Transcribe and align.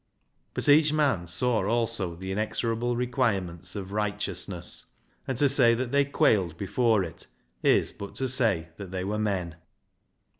But 0.55 0.67
each 0.67 0.91
man 0.91 1.27
saw 1.27 1.63
also 1.69 2.15
the 2.15 2.31
inexorable 2.31 2.95
require 2.95 3.39
ments 3.39 3.75
of 3.75 3.91
righteousness, 3.91 4.85
and 5.27 5.37
to 5.37 5.47
say 5.47 5.75
that 5.75 5.91
they 5.91 6.05
quailed 6.05 6.57
before 6.57 7.03
it 7.03 7.27
is 7.61 7.91
but 7.93 8.15
to 8.15 8.27
say 8.27 8.69
that 8.77 8.89
they 8.89 9.03
were 9.03 9.19
men. 9.19 9.57